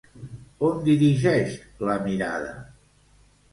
[0.67, 1.53] On dirigeix
[1.91, 2.51] la mirada?